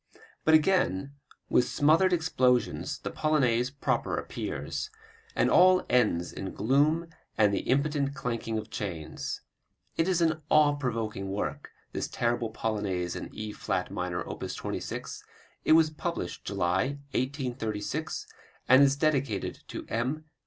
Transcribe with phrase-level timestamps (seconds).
[0.43, 1.13] But again
[1.47, 4.89] with smothered explosions the Polonaise proper appears,
[5.35, 7.05] and all ends in gloom
[7.37, 9.41] and the impotent clanking of chains.
[9.97, 14.41] It is an awe provoking work, this terrible Polonaise in E flat minor, op.
[14.41, 15.23] 26;
[15.65, 18.25] it was published July, 1836,
[18.67, 20.25] and is dedicated to M.